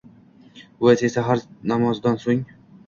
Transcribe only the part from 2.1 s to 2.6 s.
so`ng